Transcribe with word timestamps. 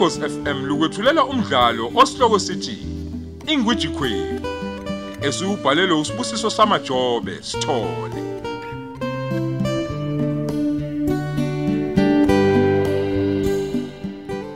Ukhosi 0.00 0.20
FM 0.20 0.64
lukwethulela 0.64 1.24
umdlalo 1.24 1.92
osihloko 1.94 2.38
sithi 2.38 2.78
Ingwiji 3.46 3.88
Queen. 3.88 4.40
Esubhalelwe 5.22 6.00
usibusiso 6.00 6.50
samajobe 6.50 7.42
sithole. 7.42 8.20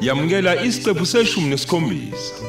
Yamukela 0.00 0.62
isiqephu 0.64 1.06
seshumi 1.06 1.48
nesikhombisa. 1.48 2.43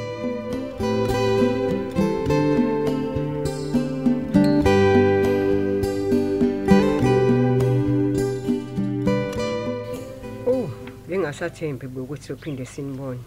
Bengasathembi 11.36 11.88
ukuthi 11.88 12.34
uphinde 12.34 12.66
sinibone. 12.66 13.20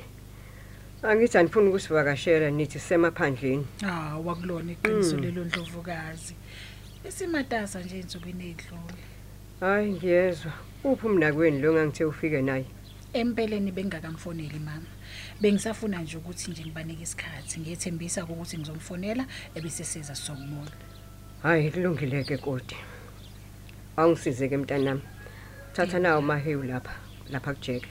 Angithi 1.03 1.39
anifuni 1.39 1.69
ukusivakashela 1.69 2.51
nithi 2.51 2.79
semaphandleni. 2.79 3.67
Ah, 3.85 4.17
wakulona 4.19 4.73
iqiniso 4.73 5.17
lelo 5.17 5.45
ndlovukazi. 5.45 6.35
Isimatasa 7.09 7.81
nje 7.81 8.01
insukwini 8.01 8.45
ezidlule. 8.45 8.95
Hayi 9.61 9.93
ngiyezwa. 9.93 10.53
Uphi 10.85 11.07
umnakweni 11.07 11.61
lo 11.61 11.73
ngangithe 11.73 12.05
ufike 12.05 12.43
naye? 12.43 12.65
Empeleni 13.13 13.73
bengakamfoneli 13.73 14.59
mama. 14.59 14.87
Bengisafuna 15.41 16.03
nje 16.03 16.17
ukuthi 16.17 16.51
nje 16.51 16.63
ngibanike 16.63 17.03
isikhathi. 17.03 17.61
Ngiyethembisa 17.61 18.25
ukuthi 18.25 18.59
ngizomfonela 18.59 19.27
ebese 19.55 19.85
siza 19.85 20.15
sokumona. 20.15 20.73
Hayi 21.43 21.71
kulungile 21.71 22.25
ke 22.25 22.37
kodwa. 22.37 22.79
Awungisize 23.97 24.49
ke 24.49 24.57
mntanami. 24.57 25.03
Thatha 25.73 25.99
nawo 25.99 26.23
mahewu 26.23 26.63
lapha, 26.63 26.95
lapha 27.31 27.55
kujeke. 27.55 27.89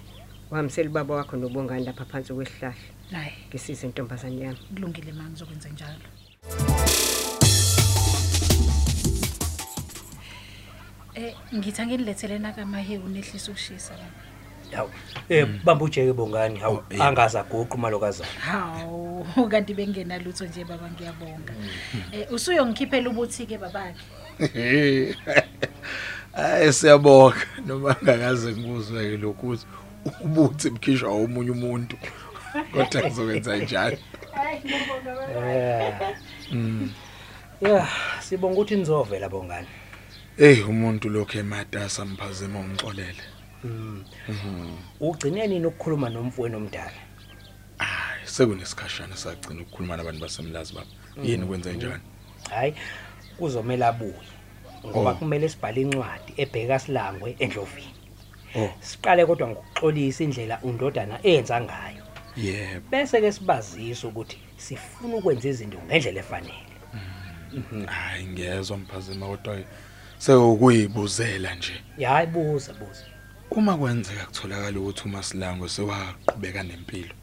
Uhambisela 0.52 0.90
baba 0.90 1.16
wakho 1.16 1.38
nobongani 1.38 1.86
lapha 1.86 2.06
phansi 2.06 2.34
kwesihlahla. 2.34 2.76
Hayi, 3.12 3.34
Ngisize 3.50 3.88
intombazane 3.88 4.42
yami. 4.42 4.58
kulungile 4.76 5.12
mama 5.12 5.30
ngizokwenza 5.30 5.70
njalo. 5.70 6.06
Eh, 11.16 11.34
ngithi 11.56 11.82
angilethele 11.82 12.40
nakamahewu 12.40 13.08
nehlisa 13.10 13.52
ukushisa 13.52 13.94
la. 13.94 14.06
Hawu. 14.78 14.90
Eh 15.30 15.48
bamba 15.64 15.86
ujeke 15.86 16.14
bongani. 16.14 16.60
Hawu 16.60 16.84
angaza 17.00 17.44
guqa 17.44 17.78
malokazayo. 17.78 18.30
Hawu, 18.40 19.26
kanti 19.52 19.74
bengena 19.74 20.18
lutho 20.20 20.46
nje 20.46 20.64
baba 20.64 20.90
ngiyabonga. 20.92 21.54
Eh, 22.12 22.28
usuyongikhiphela 22.32 23.10
ubuthi 23.10 23.46
ke 23.46 23.58
babakhe. 23.58 23.96
Hayi 26.34 26.74
siyabonga 26.74 27.36
noma 27.66 27.96
ngakaze 28.04 28.52
ngikuzwe 28.52 29.18
lokhu 29.18 29.58
ubuthi 30.24 30.70
bukhishwa 30.70 31.10
omunye 31.10 31.52
umuntu. 31.52 31.98
Kodwa 32.72 33.02
ngizokwenza 33.04 33.58
njalo. 33.58 33.98
Eh. 35.38 35.94
Yeah, 37.62 37.90
sibonga 38.22 38.54
ukuthi 38.54 38.76
nizovela 38.76 39.30
bongani. 39.30 39.68
Hey 40.38 40.62
umuntu 40.62 41.10
lokho 41.10 41.40
ematasa 41.40 42.06
mphazima 42.06 42.60
ungixolele. 42.60 43.24
Ugcine 45.00 45.48
nini 45.48 45.66
ukukhuluma 45.66 46.10
nomfweni 46.10 46.56
omdala? 46.56 46.92
Hayi 47.78 48.26
sekunesikhashana 48.26 49.16
sagcina 49.18 49.62
ukukhuluma 49.62 49.98
nabantu 49.98 50.22
basemlazi 50.22 50.74
baba. 50.74 50.88
Yini 51.24 51.46
kwenze 51.46 51.74
njani? 51.74 52.04
Hayi, 52.50 52.74
kuzomela 53.38 53.88
abuye. 53.88 54.14
Ngoba 54.86 55.12
Oh. 55.12 55.16
kumele 55.16 55.50
sibhale 55.50 55.82
incwadi 55.82 56.34
ebheka 56.38 56.80
silangwe 56.80 57.36
endlovini. 57.40 57.94
Oh, 58.58 58.70
Siqale 58.82 59.26
kodwa 59.26 59.48
ngokuxolisa 59.48 60.24
indlela 60.24 60.60
undodana 60.64 61.20
enza 61.24 61.62
ngayo. 61.62 62.04
yebo. 62.38 62.90
Bese 62.90 63.22
ke 63.22 63.32
sibazisa 63.32 64.08
ukuthi 64.08 64.38
sifuna 64.58 65.16
ukwenza 65.16 65.50
izinto 65.50 65.78
ngendlela 65.86 66.20
efanele. 66.20 66.68
Hayi 67.86 68.26
ngiyezwa 68.26 68.78
mphazima 68.78 69.28
kodwa 69.28 69.58
sekuyibuzela 70.18 71.56
nje. 71.56 71.74
Hayi 72.06 72.28
buza 72.28 72.74
buza. 72.74 73.06
Uma 73.52 73.78
kwenzeka 73.78 74.26
kutholakala 74.26 74.80
ukuthi 74.80 75.04
uMasilango 75.06 75.68
sewaqhubeka 75.68 76.64
nempilo 76.64 77.16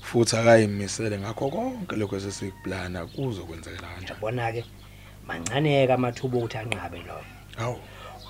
futhi 0.00 0.36
akayimisele 0.36 1.18
ngakho 1.18 1.50
konke 1.50 1.96
lokho 1.96 2.16
esesikuplana 2.16 3.06
kuzokwenzekela 3.06 3.88
kanjani? 3.88 4.08
Yabona 4.08 4.52
ke 4.52 4.64
mancaneka 5.26 5.94
amathuba 5.94 6.38
ukuthi 6.38 6.58
anqabe 6.58 6.98
loyo. 6.98 7.24
Hawu, 7.56 7.78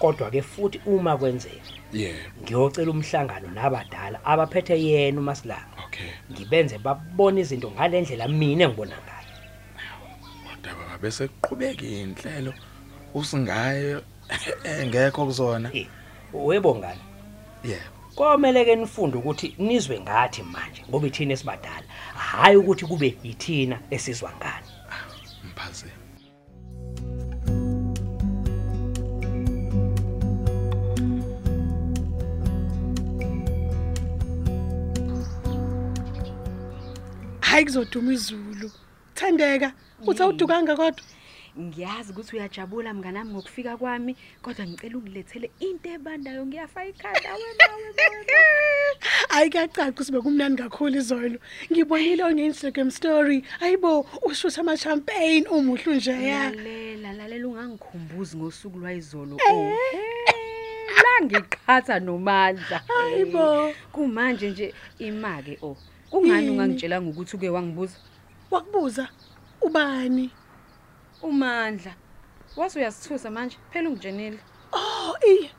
Kodwa 0.00 0.30
ke 0.30 0.42
futhi 0.42 0.80
uma 0.86 1.16
kwenzeka 1.16 1.70
yebo. 1.92 2.18
ngiyocela 2.42 2.90
umhlangano 2.90 3.48
nabadala 3.54 4.24
abaphethe 4.24 4.82
yena 4.84 5.20
uMasilanga. 5.20 5.76
Okay. 5.86 6.10
Ngibenze 6.32 6.78
babone 6.78 7.40
izinto 7.40 7.70
ngalendlela 7.70 8.28
mina 8.28 8.64
engibona 8.64 8.96
ngayo. 9.04 9.28
Kodwa 10.62 10.98
bese 11.02 11.28
kuqhubeka 11.28 11.84
inhlelo 11.84 12.54
usingaye 13.14 14.00
engekho 14.80 15.26
kuzona. 15.26 15.70
Eh, 15.74 15.86
webo 16.32 16.74
ngani? 16.74 17.00
Yebo. 17.64 18.00
Komele 18.16 18.64
ke 18.64 18.76
nifunde 18.76 19.16
ukuthi 19.18 19.54
nizwe 19.58 20.00
ngathi 20.00 20.42
manje 20.42 20.82
ngoba 20.88 21.06
ithina 21.06 21.32
esibadala. 21.32 21.86
Hayi 22.14 22.56
ukuthi 22.56 22.86
kube 22.86 23.16
yithina 23.22 23.78
esizwa 23.90 24.32
ngani. 24.36 24.68
Mphazima. 25.44 25.99
Hayi 37.50 37.64
kuzoduma 37.64 38.12
izulu. 38.12 38.70
Thandeka 39.14 39.72
uthi 40.06 40.22
awudukanga 40.22 40.76
kodwa? 40.76 41.04
Ngiyazi 41.58 42.12
ukuthi 42.12 42.36
uyajabula 42.36 42.94
mnganami 42.94 43.30
ngokufika 43.32 43.76
kwami 43.76 44.16
kodwa 44.42 44.66
ngicela 44.66 44.98
ungilethele 44.98 45.50
into 45.60 45.88
ebandayo. 45.90 46.46
Ngiyafa 46.46 46.86
ikhanda. 46.86 47.30
Wena 47.40 47.66
wena 47.74 48.38
hayi 49.28 49.50
kuyacaca 49.50 49.90
ukuthi 49.90 50.12
bekumnandi 50.12 50.62
kakhulu 50.62 50.96
izolo. 50.96 51.38
Ngibonile 51.70 52.22
on 52.22 52.38
Instagram 52.38 52.90
story. 52.90 53.44
Ayibo 53.60 54.06
ushutha 54.22 54.60
ama 54.60 54.76
champagne 54.76 55.46
umuhlu 55.50 55.94
nje 55.94 56.12
ya. 56.12 56.50
Lalela 56.50 57.12
lalela 57.12 57.48
ungangikhumbuzi 57.48 58.36
ngosuku 58.36 58.78
lwayizolo. 58.78 59.36
Oh 59.50 59.74
la 61.02 61.26
ngiqhatha 61.26 62.00
nomandla. 62.00 62.78
Hayibo. 62.88 63.74
kumanje 63.92 64.50
nje 64.50 64.74
imake 64.98 65.58
oh. 65.62 65.76
Kungani 66.10 66.42
Yini? 66.42 66.50
ungangitshelanga 66.50 67.10
ukuthi 67.10 67.36
uke 67.36 67.48
wangibuza? 67.48 67.96
Wakubuza. 68.50 69.08
Ubani? 69.62 70.30
Umandla. 71.22 71.94
Wase 72.56 72.78
uyasithusa 72.78 73.30
manje. 73.30 73.56
Phela 73.72 73.88
ungitshenile. 73.88 74.38
Oh 74.72 75.14
i 75.26 75.50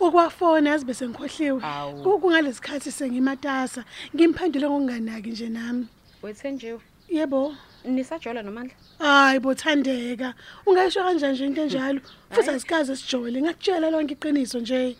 ukwafona 0.00 0.70
yazi 0.70 0.84
bese 0.84 1.08
ngikhohliwe 1.08 1.60
Awu. 1.62 2.02
Ku- 2.02 2.18
kungalesikhathi 2.20 2.92
sengimatasa. 2.92 3.84
Ngimphendule 4.14 4.66
ngokunganaki 4.68 5.30
nje 5.30 5.48
nami. 5.48 5.86
Wethenjiwe 6.22 6.80
yebo. 7.08 7.54
Nisajola 7.84 8.42
nomandla? 8.42 8.74
Hayi 8.98 9.40
bothandeka. 9.40 10.34
Ungayisho 10.66 11.02
kanjani 11.04 11.32
nje 11.34 11.46
into 11.46 11.62
enjalo. 11.62 12.00
Futhi 12.30 12.50
asikaze 12.50 12.96
sijole. 12.96 13.42
Ngakutshela 13.42 13.90
lonke 13.90 14.14
iqiniso 14.14 14.58
nje. 14.60 14.96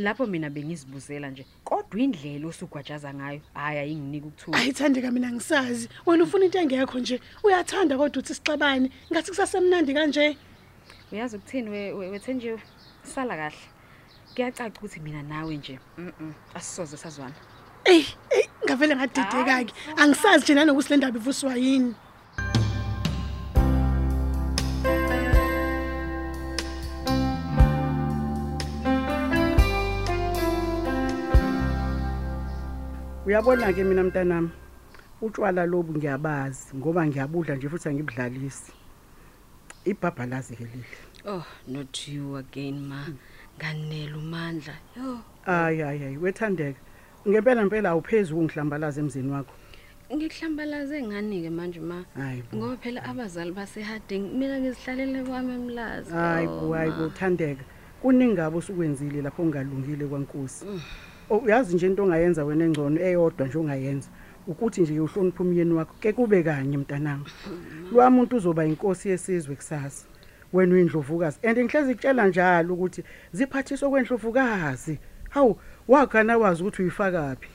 Lapho 0.00 0.26
mina 0.26 0.50
bengizibuzela 0.50 1.30
nje 1.30 1.46
kodwa 1.64 2.00
indlela 2.00 2.46
osugwajaza 2.48 3.14
ngayo 3.14 3.40
hayi 3.54 3.78
ayinginiki 3.78 4.26
ukuthuka. 4.26 4.58
Ayithandeka 4.58 5.10
mina 5.10 5.32
ngisazi 5.32 5.88
wena 6.06 6.24
ufuna 6.24 6.44
into 6.44 6.58
engekho 6.58 6.98
nje 6.98 7.20
uyathanda 7.44 7.96
kodwa 7.96 8.18
uthi 8.22 8.34
sixabane 8.34 8.90
ngathi 9.12 9.30
kusasemnandi 9.30 9.94
kanje. 9.94 10.36
Uyazi 11.12 11.36
ukuthini 11.36 11.70
we- 11.70 11.92
we- 11.92 12.08
wethenjiwe 12.10 12.58
sala 13.02 13.36
kahle. 13.36 13.56
Kuyacaca 14.34 14.78
ukuthi 14.78 15.00
mina 15.00 15.22
nawe 15.22 15.56
nje 15.56 15.78
mhm 15.98 16.32
asisoze 16.54 16.96
sazwana. 16.96 17.34
Eyi 17.84 18.06
eyi 18.30 18.48
ngavele 18.64 18.96
ngadideka-ke. 18.96 19.72
Angisazi 19.96 20.44
nje 20.44 20.54
nanokuthi 20.54 20.90
le 20.90 20.96
ndaba 20.96 21.18
ivuswa 21.18 21.56
yini. 21.56 21.94
Uyabona 33.26 33.72
ke 33.72 33.84
mina 33.84 34.02
mntanami 34.04 34.50
utshwala 35.22 35.66
lobu 35.66 35.92
ngiyabazi 35.98 36.76
ngoba 36.76 37.06
ngiyabudla 37.06 37.54
nje 37.56 37.68
futhi 37.68 37.88
angibudlalisi. 37.88 38.72
Ibhabhalazi 39.84 40.56
ke 40.56 40.64
leli. 40.64 40.84
oh 41.26 41.44
not 41.68 42.08
you 42.08 42.36
again 42.36 42.80
ma 42.88 43.04
nganela 43.58 44.16
umandla 44.16 44.74
yo 44.96 45.20
Ay 45.46 45.82
ay 45.84 45.98
ay 46.04 46.16
wethandeka. 46.16 46.80
Ngempela 47.28 47.62
impela 47.62 47.90
awuphezulu 47.90 48.40
ungihlambalaza 48.40 49.00
emzini 49.00 49.30
wakho. 49.32 49.52
ngikuhlambalaze 50.14 51.02
ngani 51.02 51.42
ke 51.44 51.50
manje 51.50 51.80
ma 51.80 52.04
Hayi 52.16 52.42
bo. 52.42 52.56
ngoba 52.56 52.76
phela 52.76 53.04
abazali 53.04 53.52
basehading 53.52 54.32
mina 54.38 54.58
ngizihlalele 54.60 55.22
kwami 55.24 55.52
emlazi 55.54 56.10
Hayi 56.12 56.46
Oh, 56.48 56.60
bo 56.60 56.72
hayi 56.74 56.90
ma. 56.90 56.96
bo 56.96 57.08
thandeka. 57.08 57.64
Kuningabo 58.02 58.58
usukwenzile 58.58 59.22
lapho 59.22 59.42
ungalungile 59.42 60.06
kwaNkosi. 60.08 60.64
Oh, 60.66 60.80
uyazi 61.30 61.74
nje 61.74 61.86
into 61.86 62.02
ongayenza 62.02 62.44
wena 62.44 62.64
engcono 62.64 63.00
eyodwa 63.00 63.46
nje 63.46 63.58
ongayenza 63.58 64.08
ukuthi 64.46 64.80
nje 64.80 65.00
uhloniphe 65.00 65.42
umyeni 65.42 65.72
wakho 65.72 65.94
ke 66.00 66.12
kube 66.12 66.42
kanye 66.42 66.76
mntanami. 66.78 67.24
Lo 67.92 68.10
muntu 68.10 68.36
uzoba 68.36 68.64
inkosi 68.64 69.08
yesizwe 69.08 69.56
kusasa 69.56 70.06
wena 70.52 70.74
uyindlovukazi. 70.74 71.38
And 71.42 71.58
ngihlezi 71.58 71.94
kutshela 71.94 72.26
njalo 72.28 72.74
ukuthi 72.74 73.04
ziphathiswa 73.32 73.90
kwendlovukazi 73.90 74.98
hawu 75.30 75.58
wakhana 75.88 76.38
wazi 76.38 76.62
ukuthi 76.62 76.82
uyifakaphi. 76.82 77.48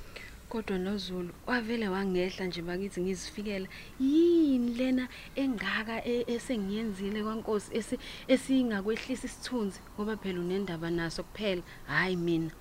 Kodwa 0.49 0.77
noZulu 0.77 1.29
wavele 1.47 1.87
wangehla 1.87 2.45
nje 2.45 2.61
bakithi 2.61 3.01
ngizifikela. 3.01 3.67
Yini 3.99 4.73
lena 4.73 5.07
engaka 5.35 6.05
e- 6.05 6.25
esengiyenzile 6.27 7.23
kwaNkosi 7.23 7.77
esi 7.77 7.99
esingakwehlisa 8.27 9.25
isithunzi? 9.25 9.79
Ngoba 9.95 10.17
phela 10.17 10.39
unendaba 10.39 10.89
naso 10.89 11.23
kuphela. 11.23 11.61
Hayi 11.87 12.15
mina. 12.15 12.51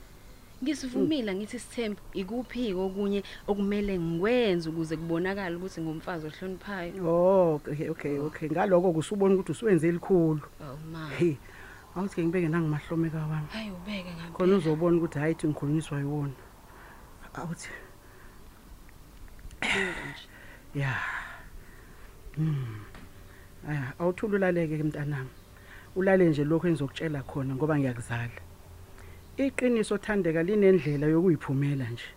Ngisivumile 0.65 1.35
ngithi 1.35 1.59
sithembu 1.59 2.01
ikuphi 2.13 2.73
okunye 2.75 3.21
okumele 3.47 3.99
ngikwenze 3.99 4.69
ukuze 4.73 4.97
kubonakala 4.97 5.57
ukuthi 5.57 5.81
ngumfazi 5.81 6.25
ohloniphayo? 6.27 7.05
Oh 7.05 7.55
okay 7.61 7.89
okay 7.93 8.19
okay. 8.19 8.49
Ngaloko 8.49 8.93
kusubona 8.97 9.35
ukuthi 9.35 9.53
usuwenze 9.53 9.89
elikhulu. 9.89 10.41
Awu 10.65 10.79
ma. 10.93 11.09
Hey 11.19 11.37
awuthi 11.97 12.15
ke 12.17 12.23
ngibeke 12.25 12.49
nangimahlomeka 12.49 13.19
wami. 13.19 13.49
Hayi 13.53 13.71
ubeke 13.71 14.11
khona 14.33 14.57
ngempela 14.57 14.57
uzobona 14.57 14.97
ukuthi 14.97 15.19
hayi 15.19 15.35
thi 15.35 15.47
ngikhulunyiswa 15.49 15.99
yiwona 15.99 16.35
awuthi. 17.35 17.71
Ya. 20.75 20.97
Mm 22.39 22.81
aya 23.69 23.93
awuthula 23.99 24.37
ulaleke 24.37 24.77
ke 24.79 24.83
mntanami. 24.83 25.31
Ulale 25.97 26.29
nje 26.29 26.45
lokho 26.45 26.69
engizokutshela 26.69 27.23
khona 27.23 27.55
ngoba 27.55 27.79
ngiyakuzala. 27.79 28.41
Iqiniso 29.37 29.99
thandeka 29.99 30.43
linendlela 30.43 31.07
yokuyiphumela 31.07 31.91
nje. 31.91 32.11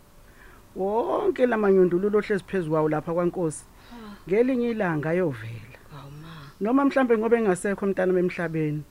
Wonke 0.75 1.45
lamanyundululo 1.45 2.19
ohlezi 2.19 2.43
phezukwawo 2.43 2.89
lapha 2.89 3.13
kwaNkosi 3.13 3.65
ngelinye 4.27 4.69
ilanga 4.71 5.09
ayovela. 5.09 5.77
Awu 5.95 6.11
ma 6.21 6.33
noma 6.61 6.85
mhlambe 6.85 7.17
ngoba 7.17 7.37
engasekho 7.37 7.85
mntanami 7.85 8.19
emhlabeni 8.19 8.83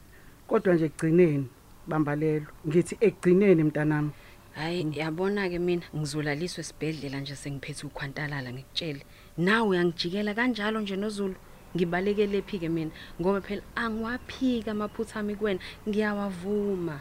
kodwa 0.49 0.75
nje 0.75 0.85
ekugcineni 0.87 1.47
bambalelo 1.87 2.47
ngithi 2.67 2.95
ekugcineni 3.01 3.63
mntanami. 3.65 4.11
Hayi 4.57 4.87
yabona 4.97 5.49
ke 5.49 5.59
mina 5.59 5.87
ngizolaliswa 5.95 6.61
esibhedlela 6.61 7.21
nje 7.21 7.37
sengiphethe 7.37 7.87
ukhwantalala 7.87 8.53
ngikutshele. 8.53 9.03
Nawe 9.39 9.69
uyangijikela 9.69 10.35
kanjalo 10.35 10.81
nje 10.81 10.97
noZulu? 10.97 11.37
Ngibalekele 11.77 12.43
phi 12.43 12.59
ke 12.59 12.69
mina? 12.69 12.91
Ngoba 13.21 13.41
phela 13.41 13.63
angiwaphika 13.77 14.71
amaphutha 14.71 15.21
ami 15.21 15.37
kuwena. 15.37 15.61
Ngiyawavuma. 15.89 17.01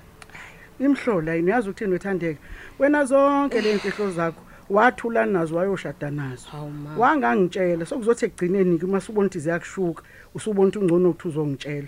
Imhlola 0.79 1.33
yini? 1.35 1.51
Yazi 1.51 1.69
ukuthini 1.69 1.91
wethandeka 1.91 2.39
wena 2.79 3.05
zonke 3.05 3.61
lezimfihlo 3.61 4.11
zakho 4.11 4.41
wathula 4.69 5.25
nazo 5.25 5.55
wayoshada 5.55 6.11
nazo. 6.11 6.49
Hawu 6.49 6.69
ma. 6.69 6.97
Wangangitshela. 6.97 7.85
Sokuzothi 7.85 8.25
ekugcineni 8.25 8.79
ke 8.79 8.85
masubona 8.85 9.27
ukuthi 9.27 9.39
ziyakushuka 9.39 10.03
usubona 10.33 10.67
ukuthi 10.67 10.79
ungcono 10.79 11.09
ukuthi 11.09 11.27
uzongitshela. 11.27 11.87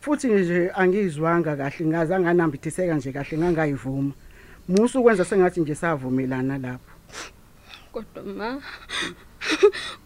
Futhi 0.00 0.26
nje 0.26 0.70
angizwanga 0.74 1.56
kahle 1.56 1.86
ngaze 1.86 2.14
anganambithiseka 2.14 2.94
nje 2.94 3.12
kahle 3.12 3.38
ngangayivuma. 3.38 4.12
Musu 4.68 5.00
ukwenza 5.00 5.24
sengathi 5.24 5.60
nje 5.60 5.74
savumelana 5.74 6.58
lapho. 6.58 6.92
Kodwa 7.92 8.22
ma 8.22 8.62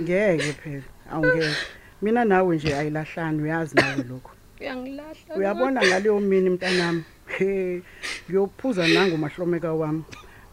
ngeke 0.00 0.52
phela 0.52 0.82
awungeke. 1.10 1.56
Mina 2.02 2.24
nawe 2.24 2.56
nje 2.56 2.74
ayilahlani 2.74 3.42
uyazi 3.42 3.74
nawe 3.76 4.02
lokho. 4.08 4.30
Uyangilahla. 4.60 5.36
Uyabona 5.36 5.80
ngaleyo 5.86 6.20
mini 6.20 6.50
mntanami? 6.50 7.04
He 7.26 7.82
ngiyophuza 8.28 8.88
nangu 8.88 9.16
mahlomeka 9.16 9.72
wami 9.72 10.04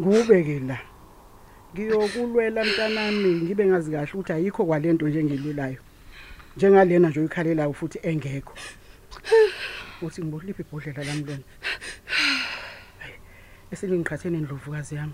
ngubeke 0.01 0.59
la. 0.59 0.79
Ngiyokulwela 1.73 2.63
mntanami 2.65 3.41
ngibe 3.41 3.65
ngazi 3.65 3.91
kahle 3.91 4.11
ukuthi 4.13 4.33
ayikho 4.33 4.65
kwalento 4.65 5.07
nje 5.07 5.19
engilulayo 5.19 5.77
njengalena 6.57 7.09
nje 7.09 7.19
uyikhalelayo 7.19 7.73
futhi 7.73 7.99
engekho. 8.03 8.53
Uthi 10.01 10.21
ngiboliphi 10.21 10.61
ibhodlela 10.61 11.03
lami 11.03 11.23
lona. 11.23 11.43
Hayi, 12.99 13.15
eselingiqhathene 13.71 14.37
ndlovukazi 14.37 14.95
yami. 14.95 15.13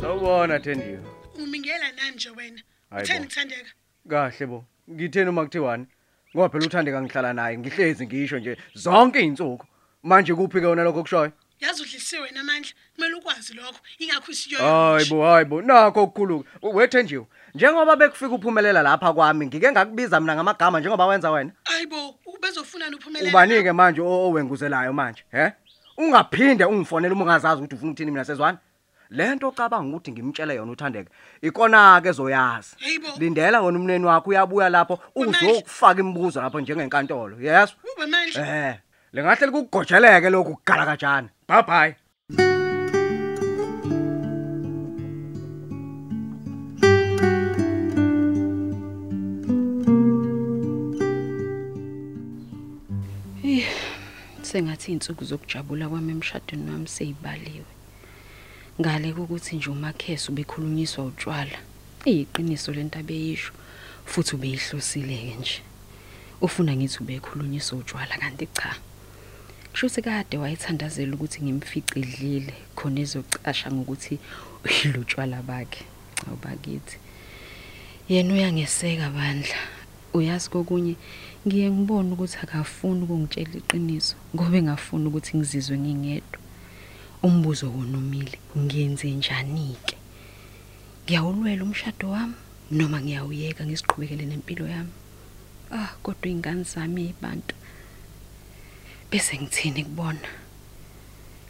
Sawubona 0.00 0.58
Thendiwe. 0.60 0.98
ungimingela 1.34 1.92
nani 1.92 2.16
nje 2.16 2.30
wena 2.30 2.62
Hayi 2.90 3.02
utheni 3.02 3.18
bo. 3.20 3.26
kuthandeka 3.26 3.70
Kahle 4.08 4.46
bo. 4.46 4.64
Ngitheni 4.90 5.30
uma 5.30 5.44
kuthiwani? 5.44 5.86
Ngoba 6.34 6.48
phela 6.48 6.66
uthandeka 6.66 7.02
ngihlala 7.02 7.32
naye 7.32 7.58
ngihlezi 7.58 8.06
ngisho 8.06 8.38
nje 8.38 8.56
zonke 8.74 9.18
izinsuku. 9.20 9.66
Manje 10.02 10.34
kuphi 10.34 10.60
ke 10.60 10.66
wona 10.66 10.84
lokho 10.84 11.02
kushoyo? 11.02 11.32
yazi 11.60 11.82
udlisiwe 11.82 12.30
namandla 12.30 12.72
kumele 12.96 13.14
ukwazi 13.14 13.54
lokho 13.54 13.78
ingakho 13.98 14.32
isiyo 14.32 14.58
Hayibo 14.58 15.24
hayibo 15.26 15.62
nakho 15.62 16.02
okukhulu. 16.02 16.44
Wethenjiwe. 16.62 17.26
Njengoba 17.54 17.96
bekufika 17.96 18.34
uphumelela 18.34 18.82
lapha 18.82 19.12
kwami 19.12 19.46
ngike 19.46 19.72
ngakubiza 19.72 20.20
mina 20.20 20.34
ngamagama 20.34 20.80
njengoba 20.80 21.06
wenza 21.06 21.30
wena. 21.30 21.50
ayibo 21.76 22.14
ubezofuna 22.26 22.88
uphumelele 22.88 23.30
Ubanike 23.30 23.72
manje 23.72 24.00
o- 24.00 24.28
owenguzelayo 24.28 24.92
manje, 24.92 25.24
he? 25.32 25.52
Ungaphinde 25.98 26.64
ungifonele 26.64 27.14
uma 27.14 27.24
ungazazi 27.24 27.62
ukuthi 27.62 27.74
ufuna 27.74 27.90
ukuthini 27.90 28.10
mina 28.10 28.24
sezwana. 28.24 28.58
Lento 29.10 29.48
ocabanga 29.48 29.96
ukuthi 29.96 30.12
ngimtshele 30.12 30.54
yona 30.54 30.72
uthandeka. 30.72 31.10
Ikona 31.42 32.00
ke 32.02 32.12
zoyazi. 32.12 32.76
Hayibo. 32.80 33.08
Lindela 33.18 33.60
wona 33.60 33.78
umneni 33.78 34.04
wakho 34.04 34.30
uyabuya 34.30 34.68
lapho 34.68 34.98
uzokufaka 35.14 36.00
imibuzo 36.00 36.40
lapho 36.42 36.60
njengenkantolo. 36.60 37.40
Yes. 37.40 37.74
ube 37.96 38.06
manje 38.06 38.40
Eh. 38.40 38.74
Lengahle 39.12 39.46
likugojeleke 39.46 40.30
lokhu 40.30 40.54
kugala 40.56 40.84
kanjani. 40.86 41.28
Bye 41.48 41.62
bye. 41.62 41.96
Sengathi 54.56 54.92
izinsuku 54.92 55.24
zokujabula 55.24 55.88
kwami 55.88 56.12
emshadweni 56.12 56.70
wami 56.70 56.88
seyibaliwe 56.88 57.72
ngale 58.80 59.12
ukuthi 59.12 59.56
nje 59.56 59.70
umakhesi 59.70 60.26
ubekhulunyiswa 60.30 61.04
utshwala 61.04 61.58
iyiqiniso 62.10 62.72
lento 62.72 62.98
abeyisho 62.98 63.52
futhi 64.06 64.32
ubeyihlosile-ke 64.36 65.34
nje. 65.40 65.60
Ufuna 66.40 66.72
ngithi 66.76 66.98
ubekhulunyiswa 67.02 67.78
utshwala 67.78 68.16
kanti 68.22 68.46
cha. 68.56 68.72
Kusho 69.70 69.86
ukuthi 69.86 70.02
kade 70.02 70.36
wayethandazela 70.38 71.12
ukuthi 71.14 71.38
ngimfice 71.44 72.00
idlile 72.00 72.54
khona 72.76 73.00
ezocasha 73.04 73.68
ngokuthi 73.72 74.14
uyilutshwala 74.64 75.42
bakhe. 75.42 75.84
Awubakithi 76.26 76.96
yena 78.08 78.34
uyangeseka 78.34 79.10
bandla. 79.10 79.75
Uyazi 80.14 80.50
kokunye 80.50 80.94
ngiye 81.46 81.70
ngibone 81.70 82.12
ukuthi 82.12 82.38
akafuni 82.42 83.02
ukungitshela 83.04 83.56
iqiniso 83.60 84.14
ngoba 84.34 84.56
engafuni 84.58 85.06
ukuthi 85.08 85.32
ngizizwe 85.36 85.76
ngingedwa. 85.78 86.38
Umbuzo 87.22 87.66
wonomile 87.74 88.38
ngiyenze 88.58 89.10
njani-ke? 89.10 89.96
Ngiyawulwela 91.04 91.62
umshado 91.64 92.06
wami 92.14 92.34
noma 92.70 92.98
ngiyawuyeka 93.00 93.62
ngisiqhubekele 93.66 94.24
nempilo 94.26 94.64
yami? 94.74 94.94
Ah 95.70 95.90
kodwa 96.02 96.26
iy'ngane 96.30 96.62
zami 96.62 97.00
ey'bantu 97.08 97.54
bese 99.10 99.34
ngithini 99.38 99.84
kubona? 99.84 100.28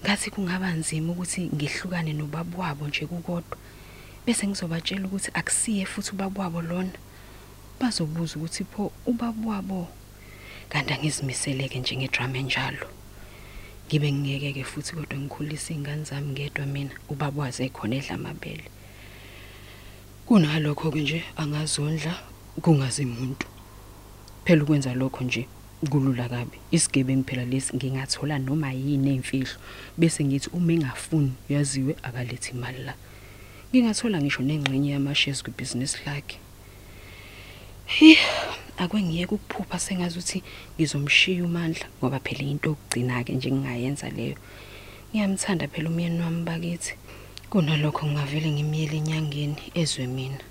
Ngathi 0.03 0.31
kungaba 0.31 0.69
nzima 0.73 1.13
ukuthi 1.13 1.41
ngihlukane 1.55 2.13
nobaba 2.13 2.57
wabo 2.59 2.89
nje 2.89 3.07
kukodwa 3.07 3.57
bese 4.25 4.47
ngizobatshela 4.47 5.07
ukuthi 5.07 5.31
akusiye 5.35 5.85
futhi 5.87 6.11
ubaba 6.13 6.43
wabo 6.43 6.61
lona. 6.63 6.97
Bazobuza 7.81 8.37
ukuthi 8.37 8.65
pho 8.65 8.93
ubaba 9.07 9.49
wabo? 9.49 9.89
Kanti 10.69 10.93
angizimiseleke 10.93 11.79
njengedrama 11.79 12.39
enjalo. 12.39 12.87
Ngibe 13.87 14.13
ngiyeke-ke 14.13 14.65
futhi 14.65 14.93
kodwa 14.95 15.19
ngikhulise 15.19 15.75
iy'ngane 15.75 16.05
zami 16.05 16.33
ngedwa 16.33 16.67
mina 16.67 16.91
ubaba 17.09 17.43
wazi 17.43 17.63
ekhona 17.65 17.97
edla 17.97 18.15
amabele. 18.15 18.65
Kunalokho-ke 20.27 21.01
nje 21.01 21.25
angazondla 21.37 22.13
kungazi 22.63 23.05
muntu. 23.05 23.47
Phela 24.45 24.63
ukwenza 24.63 24.95
lokho 24.95 25.25
nje 25.25 25.47
kulula 25.91 26.29
kabi. 26.29 26.59
Isigebengu 26.71 27.25
phela 27.25 27.45
lesi 27.45 27.77
ngingathola 27.77 28.39
noma 28.39 28.73
yini 28.73 29.11
ey'mfihlo 29.11 29.59
bese 29.99 30.25
ngithi 30.25 30.51
uma 30.53 30.73
engafuni 30.73 31.33
yaziwe 31.49 31.97
akalethi 32.03 32.51
imali 32.51 32.83
la. 32.83 32.95
Ngingathola 33.71 34.19
ngisho 34.21 34.43
nengxenye 34.43 34.91
yamashares 34.91 35.43
kwibhizinisi 35.43 35.99
lakhe. 36.07 36.39
Hi 37.87 38.19
akwengiyeke 38.77 39.35
ukuphupha 39.35 39.79
sengazi 39.79 40.19
ukuthi 40.19 40.43
ngizomshiya 40.75 41.45
uMandla 41.45 41.87
ngoba 41.99 42.19
phela 42.19 42.43
into 42.43 42.71
okugcina 42.75 43.25
ke 43.25 43.33
nje 43.33 43.51
ngingayenza 43.51 44.11
leyo. 44.11 44.37
Ngiyamthanda 45.11 45.69
phela 45.69 45.89
umyeni 45.91 46.21
wami 46.21 46.43
bakithi. 46.43 46.93
Kunalokho 47.51 48.07
ngingavele 48.07 48.51
ngimiyele 48.51 48.97
enyangeni 48.99 49.63
ezwe 49.75 50.07
mina. 50.07 50.43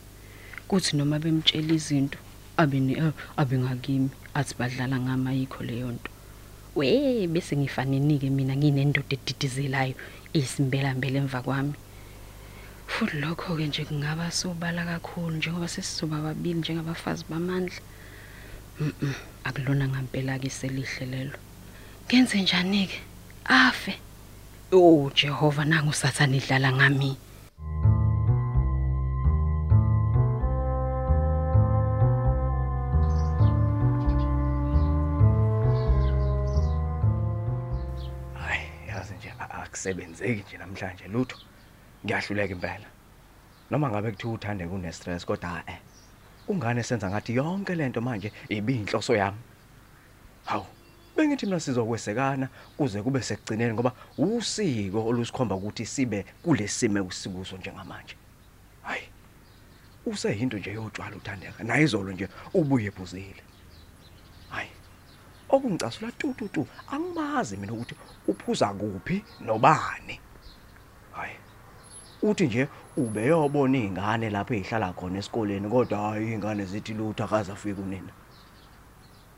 Kuthi 0.67 0.95
noma 0.95 1.19
bemtshela 1.19 1.73
izinto 1.75 2.17
abe 2.57 2.79
ne 2.79 2.93
eh, 2.93 3.13
abe 3.37 3.57
ngakimi 3.59 4.09
athi 4.33 4.55
badlala 4.59 4.95
ngama 4.99 5.35
yikho 5.35 5.63
leyo 5.63 5.91
nto. 5.91 6.09
We 6.75 7.27
bese 7.27 7.57
ngifanenike 7.57 8.29
mina 8.29 8.55
nginendoda 8.55 9.11
edidizelayo 9.11 9.95
isimbela 10.33 10.95
mbele 10.95 11.19
emva 11.19 11.41
kwami. 11.43 11.73
Futhi 12.87 13.17
lokho 13.21 13.55
ke 13.57 13.67
nje 13.67 13.85
kungaba 13.85 14.31
sobala 14.31 14.85
kakhulu 14.85 15.37
njengoba 15.37 15.67
sesizoba 15.67 16.21
babili 16.21 16.59
njengabafazi 16.59 17.25
bamandla. 17.29 17.79
Mhm 18.79 19.13
akulona 19.45 19.87
ngempela 19.87 20.39
ke 20.39 20.49
selihle 20.49 21.05
lelo. 21.05 21.37
Kenze 22.07 22.41
njani 22.41 22.87
ke? 22.87 22.99
Afe. 23.45 23.93
Oh 24.71 25.11
Jehova 25.13 25.65
nangu 25.65 25.93
sathana 25.93 26.35
idlala 26.35 26.71
ngami. 26.73 27.17
hayi 38.33 38.67
yazi 38.87 39.13
nje 39.13 39.33
akusebenzeki 39.39 40.43
nje 40.47 40.57
namhlanje 40.57 41.07
lutho 41.07 41.37
ngiyahluleka 42.05 42.53
impela. 42.53 42.87
Noma 43.69 43.89
ngabe 43.89 44.11
kuthiwa 44.11 44.33
uthande 44.33 44.67
kune 44.67 44.91
stress 44.93 45.25
kodwa 45.25 45.63
eh 45.67 45.79
kungane 46.47 46.83
senza 46.83 47.09
ngathi 47.09 47.35
yonke 47.35 47.75
lento 47.75 48.01
manje 48.01 48.31
ibinhloso 48.49 49.15
yami? 49.15 49.37
Hawu 50.45 50.65
bengithi 51.15 51.45
mina 51.45 51.59
sizokwesekana 51.59 52.49
kuze 52.77 53.01
kube 53.01 53.21
sekugcineni 53.21 53.73
ngoba 53.73 53.91
usiko 54.17 55.05
olusikhomba 55.07 55.55
ukuthi 55.55 55.85
sibe 55.85 56.25
kulesime 56.43 57.03
kusikuso 57.03 57.57
njengamanje. 57.57 58.15
Hayi 58.83 59.03
useyinto 60.05 60.57
nje 60.57 60.73
yotshwala 60.73 61.15
uthandeka 61.15 61.63
naye 61.63 61.83
izolo 61.83 62.11
nje 62.11 62.27
ubuye 62.53 62.87
ephuzile 62.87 63.43
hayi 64.49 64.69
okungicasula 65.49 66.11
tu 66.11 66.33
tu 66.33 66.47
tu 66.47 66.67
angimazi 66.91 67.57
mina 67.57 67.73
ukuthi 67.73 67.95
uphuza 68.27 68.67
kuphi 68.67 69.23
nobani. 69.41 70.19
Uthi 72.21 72.47
nje 72.47 72.67
ubeyobona 72.97 73.77
izingane 73.77 74.29
lapho 74.29 74.53
ezihlala 74.53 74.93
khona 74.93 75.19
esikoleni 75.19 75.67
kodwa 75.69 75.97
hayi 75.99 76.25
izingane 76.25 76.65
zithi 76.65 76.93
lutho 76.93 77.23
akaze 77.23 77.51
afike 77.51 77.75
kunina. 77.75 78.13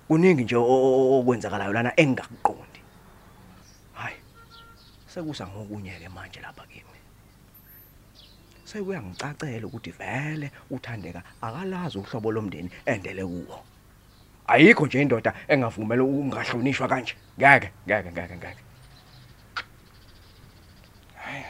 Kuningi 0.08 0.44
nje 0.44 0.56
okwenzakalayo 0.56 1.74
lana 1.74 1.92
engingakuqondi 2.02 2.82
hayi 3.94 4.18
sekusa 5.08 5.48
ngokunyeke 5.48 6.10
manje 6.10 6.40
lapha 6.42 6.64
kimi. 6.72 7.00
Sekuyangicacela 8.64 9.68
ukuthi 9.68 9.92
vele 9.92 10.52
uthandeka 10.70 11.24
akalazi 11.42 11.98
uhlobo 11.98 12.32
lomndeni 12.32 12.70
endele 12.86 13.26
kuwo. 13.26 13.66
Ayikho 14.48 14.86
nje 14.86 15.02
indoda 15.02 15.34
engavumela 15.48 16.04
ukungahlonishwa 16.04 16.88
kanje. 16.88 17.16
Ngeke 17.38 17.72
ngeke 17.88 18.12
ngeke 18.12 18.36
ngeke 18.38 18.64
hayi 21.28 21.46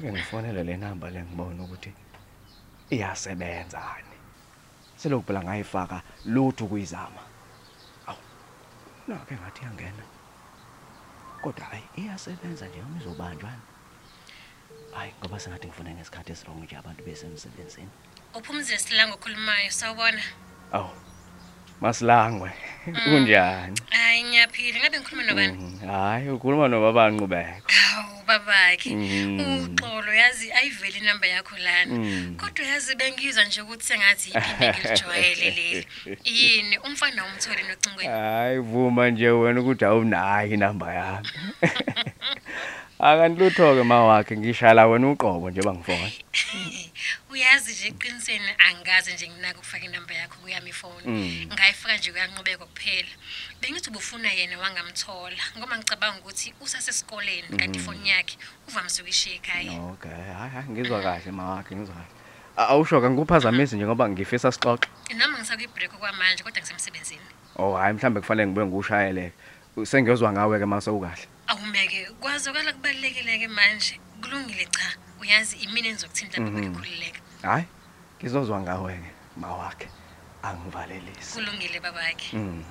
ake 0.00 0.12
ngifonele 0.12 0.64
le 0.64 0.76
number 0.76 1.10
le 1.12 1.22
ngibona 1.22 1.62
ukuthi 1.62 1.92
iyasebenzani 2.90 4.16
selokhu 4.96 5.26
phela 5.26 5.44
ngayifaka 5.44 6.02
lutho 6.24 6.66
kuyizama 6.66 7.22
awu 8.08 8.22
nake 9.08 9.34
ngathi 9.34 9.64
yangena 9.64 10.04
kodwa 11.42 11.64
hayi 11.64 11.84
iyasebenza 11.96 12.66
nje 12.68 12.80
uma 12.80 13.00
izobanjwa 13.00 13.50
hayi 14.96 15.12
ngoba 15.20 15.40
sengathi 15.40 15.66
ngifuna 15.66 15.90
ngesikhathi 15.94 16.32
esirong 16.32 16.62
nje 16.64 16.76
abantu 16.76 17.04
besemsebenzini 17.04 17.92
uphumzile 18.34 18.78
silango 18.78 19.14
okhulumayo 19.14 19.70
sawubona. 19.70 20.22
Awu 20.72 20.90
masilangwe. 21.80 22.50
Kunjani? 23.04 23.80
Hayi 23.90 24.24
ngiyaphila. 24.24 24.78
Ngabe 24.78 24.96
ngikhuluma 24.98 25.24
nobani? 25.26 25.52
Mhm, 25.52 25.88
hayi 25.88 26.28
ukhuluma 26.28 26.68
nobaba 26.68 27.10
Nqubeko 27.10 27.68
hawu 27.68 28.19
babakhe 28.30 28.90
Mhm. 28.94 29.40
uxolo 29.74 30.12
yazi 30.14 30.46
ayiveli 30.52 30.98
inamba 31.02 31.26
yakho 31.26 31.56
lana. 31.58 31.94
Mm. 31.94 32.36
kodwa 32.40 32.66
yazi 32.66 32.94
bengizwa 32.94 33.44
nje 33.44 33.60
ukuthi 33.62 33.84
sengathi 33.84 34.28
iphinde 34.30 34.66
ngijwayele 34.78 35.50
leli. 35.50 35.86
Yini? 36.24 36.78
Umfana 36.78 37.24
umtholi 37.26 37.62
nocingweni 37.68 38.08
hayi 38.10 38.58
vuma 38.58 39.10
nje 39.10 39.28
wena 39.30 39.60
ukuthi 39.60 39.84
awunayo 39.84 40.48
inamba 40.54 40.88
yami 40.94 41.28
akanilutho-ke 43.02 43.82
ma 43.84 44.04
wakhe 44.04 44.36
ngishala 44.36 44.86
wena 44.86 45.10
uqobo 45.10 45.50
nje 45.50 45.62
bangifona. 45.62 46.10
Uyazi 47.32 47.72
nje 47.72 47.86
eqinisweni 47.88 48.50
angazi 48.68 49.12
nje 49.14 49.28
nginako 49.28 49.58
ukufaka 49.58 49.84
inamba 49.84 50.14
yakho 50.14 50.36
kuyami 50.42 50.70
ifoni 50.70 51.06
Mm. 51.06 51.46
ngayifaka 51.54 51.96
nje 51.96 52.12
kuyanqubeka 52.12 52.64
kuphela. 52.66 53.08
Bengithi 53.62 53.90
ubufuna 53.90 54.28
yena 54.32 54.58
wangamthola 54.58 55.36
ngoba 55.58 55.78
ngicabanga 55.78 56.18
ukuthi 56.20 56.54
usasesikoleni 56.60 57.48
kanti 57.58 57.78
Mhm. 57.78 57.80
ifoni 57.80 58.08
yakhe 58.10 58.36
uvamise 58.68 59.02
ukuyishiya 59.02 59.34
ekhaya. 59.36 59.72
Okay 59.92 60.10
hayi 60.38 60.50
hayi 60.54 60.68
ngizwa 60.70 61.02
kahle 61.02 61.30
ma 61.32 61.44
wakhe 61.54 61.76
ngizwa 61.76 61.94
kahle. 61.94 62.12
A- 62.56 62.66
awusho-ke 62.74 63.10
ngikuphazamisi 63.10 63.76
nje 63.76 63.86
ngoba 63.86 64.08
ngifisa 64.08 64.52
sixoxe. 64.52 64.88
Noma 65.16 65.38
ngisakuyibreak 65.38 65.94
okwamanje 65.94 66.42
kodwa 66.42 66.60
ngisemsebenzini. 66.60 67.26
Oh 67.56 67.76
hayi 67.76 67.94
mhlawumbe 67.94 68.20
kufanele 68.20 68.46
ngibuye 68.46 68.66
ngiwushayele 68.66 69.32
sengiyozwa 69.84 70.32
ngawe-ke 70.32 70.66
ma 70.66 70.80
sewukahle 70.80 71.26
awumeke 71.50 71.98
kwazokala 72.20 72.70
kubalulekile-ke 72.76 73.48
manje 73.48 73.94
kulungile 74.22 74.64
cha 74.74 74.88
uyazi 75.20 75.54
imina 75.64 75.88
enizokuthinta 75.88 76.36
lapho 76.40 76.50
Mhm. 76.52 76.60
ngikhululeka 76.70 77.20
hayi 77.42 77.64
ngizozwa 78.18 78.56
ngawe-ke 78.64 79.10
ma 79.40 79.48
wakhe 79.60 79.88
angivalelisi 80.46 81.32
kulungile 81.34 81.78
babakhe 81.84 82.30
Mm. 82.36 82.64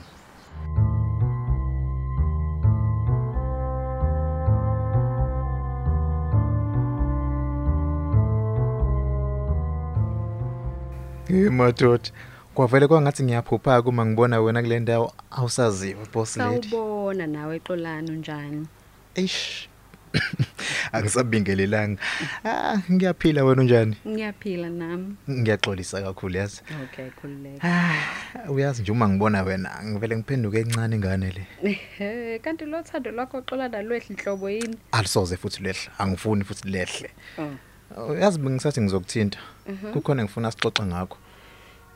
Hey 11.27 11.49
madoda, 11.49 12.09
kwavele 12.53 12.87
kwangathi 12.87 13.23
ngiyaphupha 13.23 13.81
uma 13.81 14.05
ngibona 14.05 14.41
wena 14.41 14.61
kule 14.61 14.79
ndawo 14.79 15.13
awusaziwa 15.31 16.05
boss 16.13 16.37
lady. 16.37 16.67
Sawubona 17.09 17.27
nawe 17.27 17.55
exolano 17.55 18.13
njani? 18.13 18.67
Eish. 19.15 19.67
Angisabingelelanga. 20.93 22.01
Ah, 22.45 22.77
ngiyaphila 22.91 23.43
wena 23.43 23.61
unjani? 23.61 23.97
Ngiyaphila 24.07 24.69
nami. 24.69 25.15
Ngiyaxolisa 25.29 26.01
kakhulu 26.01 26.37
yazi. 26.37 26.61
Okay, 26.83 27.09
khululeka. 27.09 27.67
Ah, 27.67 28.51
uyazi 28.51 28.81
nje 28.81 28.91
uma 28.91 29.09
ngibona 29.09 29.43
wena 29.43 29.83
ngivele 29.83 30.17
ngiphenduke 30.17 30.59
encane 30.59 30.95
ingane 30.95 31.31
le. 31.31 31.47
Ehe, 31.63 32.39
kanti 32.39 32.65
lo 32.65 32.83
thando 32.83 33.11
lwakho 33.11 33.41
xola 33.41 33.67
nalwehla 33.69 34.09
inhlobo 34.09 34.49
yini? 34.49 34.77
Alisoze 34.91 35.37
futhi 35.37 35.63
lehle, 35.63 35.89
angifuni 35.97 36.43
futhi 36.43 36.69
lehle. 36.69 37.09
Oh. 37.37 38.07
Uyazi 38.11 38.39
bengisathi 38.39 38.81
ngizokuthinta. 38.81 39.39
Mhm. 39.67 39.93
Kukhona 39.93 40.23
ngifuna 40.23 40.51
sixoxe 40.51 40.83
ngakho. 40.83 41.17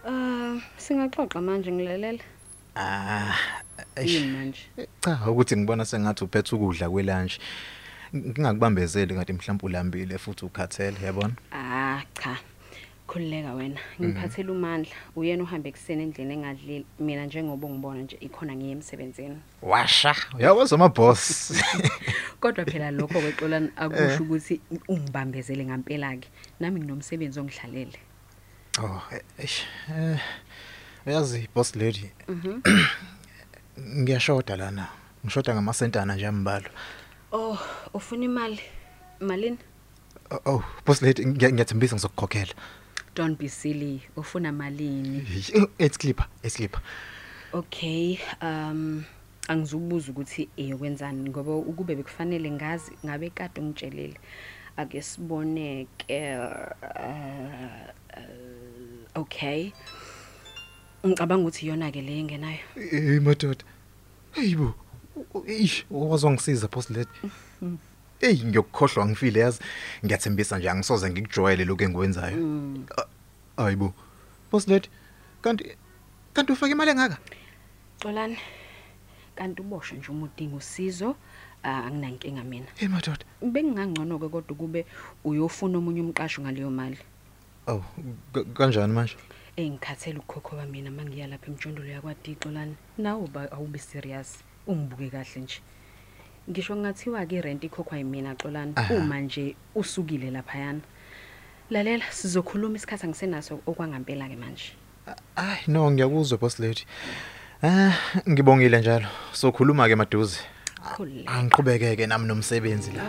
Ah, 0.08 0.58
singaxoxa 0.78 1.42
manje 1.42 1.72
ngilalela. 1.72 2.24
Ah, 2.76 3.36
Yini 4.06 4.28
manje? 4.28 4.60
cha 5.02 5.32
ukuthi 5.32 5.58
ngibona 5.58 5.86
sengathi 5.86 6.24
uphethe 6.24 6.56
ukudla 6.56 6.90
kwelunch. 6.90 7.38
Ngingakubambezeli 8.16 9.14
ngathi 9.14 9.34
mhlawumbe 9.34 9.66
ulambile 9.66 10.18
futhi 10.18 10.46
ukhathele 10.46 10.98
yabona? 11.06 11.34
Ah, 11.52 12.02
cha. 12.24 12.38
Khulileka 13.08 13.54
wena. 13.54 13.80
Ngiphathela 14.02 14.52
uMandla. 14.52 14.92
Uyena 15.16 15.44
uhambe 15.44 15.70
ekseni 15.70 16.04
endlini 16.04 16.34
engadlili. 16.34 16.86
Mina 17.00 17.26
njengoba 17.26 17.70
ngibona 17.70 18.02
nje 18.02 18.18
ikhona 18.22 18.56
ngiye 18.56 18.72
emsebenzini. 18.72 19.38
Washa, 19.62 20.16
uyakwazi 20.40 20.76
ama 20.76 20.90
boss. 20.90 21.54
Kodwa 22.40 22.66
phela 22.66 22.92
lokho 22.92 23.22
kwexolana 23.22 23.66
Eh. 23.68 23.72
akusho 23.76 24.24
ukuthi 24.24 24.62
ungibambezele 24.88 25.66
ngempela 25.66 26.18
ke. 26.18 26.28
Nami 26.60 26.80
nginomsebenzi 26.80 27.40
ongihlalele. 27.40 28.00
Oh, 28.80 29.02
eish. 29.40 29.64
Eh, 29.90 30.20
uyazi 31.06 31.50
boss 31.56 31.76
lady, 31.76 32.12
Mhm. 32.28 32.62
ngiyashoda 33.80 34.56
lana. 34.56 34.88
Ngishoda 35.26 35.54
ngamasentana 35.54 36.16
nje 36.16 36.28
ambalwa. 36.28 36.70
Oh, 37.32 37.58
ufuna 37.94 38.26
imali? 38.26 38.60
Malini? 39.20 39.58
Oh, 40.32 40.40
Oh, 40.46 40.64
boss 40.86 41.02
lady 41.02 41.26
ngiya- 41.26 41.52
ngiyathembisa 41.54 41.96
ngizokukhokhela. 41.96 42.54
Don't 43.16 43.38
be 43.40 43.50
silly. 43.50 44.02
Ufuna 44.16 44.52
malini? 44.52 45.26
It's 45.80 45.98
clipper, 45.98 46.26
it's 46.44 46.56
clipper. 46.56 46.82
Okay, 47.54 48.20
um 48.42 49.04
angizubuza 49.48 50.12
ukuthi 50.12 50.50
eyokwenzani 50.58 51.30
ngoba 51.30 51.56
ukube 51.56 51.96
bekufanele 51.96 52.52
ngazi 52.52 52.92
ngabe 53.06 53.30
kade 53.30 53.62
ungitshelile. 53.62 54.18
Ake 54.78 55.02
siboneke 55.02 56.38
uh, 56.38 56.72
uh, 56.82 57.90
okay. 59.22 59.72
Ngicabanga 61.08 61.44
ukuthi 61.44 61.66
iyona 61.66 61.92
ke 61.92 62.02
le 62.02 62.20
engenayo. 62.20 62.60
Hey 62.76 63.20
madoda. 63.20 63.64
Heyibo 64.32 64.74
eish 65.48 65.86
wazongisiza 65.92 66.68
boss 66.68 66.90
lady 66.90 67.10
hey 68.20 68.36
ngiyokukhohlwa 68.44 69.06
ngifile 69.06 69.40
yazi? 69.40 69.60
Ngiyathembisa 70.06 70.58
nje 70.60 70.70
angisoze 70.70 71.10
ngikujwayele 71.10 71.66
lokho 71.66 71.84
engikwenzayo. 71.84 72.38
Hayibo 73.58 73.94
boss 74.52 74.68
lady 74.68 74.90
kanti 75.42 75.76
kanti 76.34 76.52
ufake 76.52 76.72
imali 76.72 76.92
engaka? 76.92 77.18
Xolani 78.02 78.38
kanti 79.36 79.62
uboshwe 79.62 79.98
nje 79.98 80.08
uma 80.12 80.26
udinga 80.26 80.56
usizo 80.56 81.16
ah, 81.64 81.84
anginankinga 81.86 82.44
mina. 82.44 82.68
Hey 82.76 82.88
madoda. 82.88 83.26
Bengingangcono 83.42 84.20
ke 84.20 84.30
kodwa 84.30 84.56
kube 84.58 84.86
uyofuna 85.24 85.78
omunye 85.78 86.02
umqasho 86.02 86.42
ngaleyo 86.42 86.70
mali. 86.72 86.98
Aw 87.68 87.80
ka- 88.34 88.44
kanjani 88.54 88.94
manje? 88.94 89.16
Engikhathele 89.58 90.20
ukukhokhoba 90.20 90.66
mina 90.66 90.92
mangiya 90.92 91.28
lapha 91.28 91.48
emjondolo 91.48 91.90
yakwadixo 91.90 92.52
lana 92.52 92.76
nawe 92.98 93.28
ba 93.28 93.52
awube 93.52 93.80
serious 93.80 94.44
ungibuke 94.68 95.10
kahle 95.10 95.42
nje 95.42 95.62
ngisho 96.50 96.76
ngathiwa 96.76 97.26
ke 97.26 97.42
rent 97.42 97.64
ikhokhwa 97.64 97.98
yimina 97.98 98.36
xolani 98.36 98.74
Aha. 98.76 98.94
uma 98.94 99.20
nje 99.20 99.56
usukile 99.76 100.32
lapha 100.32 100.58
yana 100.58 100.82
lalela 101.70 102.06
sizokhuluma 102.12 102.76
isikhathi 102.76 103.06
angisenaso 103.06 103.60
okwangampela 103.66 104.28
ke 104.30 104.36
manje 104.36 104.74
Ay 105.36 105.60
no 105.68 105.92
ngiyakuzwa 105.92 106.38
boss 106.38 106.60
lady. 106.60 106.86
Ah 107.62 107.92
ngibongile 108.30 108.80
njalo. 108.80 109.08
Sokhuluma 109.34 109.88
ke 109.88 109.96
maduze. 109.96 110.40
khulile 110.96 111.28
Angiqhubekeke 111.28 112.08
nami 112.08 112.28
nomsebenzi 112.28 112.92
la. 112.92 113.04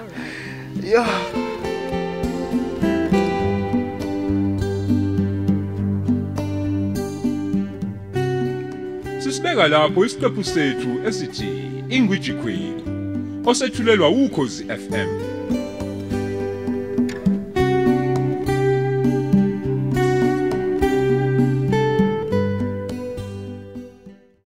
Yo. 0.83 1.44
Sisibeka 9.45 9.69
lapho 9.69 10.05
isiqephu 10.05 10.45
sethu 10.45 10.91
esithi 11.09 11.49
Ingwiji 11.91 12.33
Queen 12.33 12.81
osethulelwa 13.47 14.09
ukhozi 14.09 14.65
FM 14.65 15.34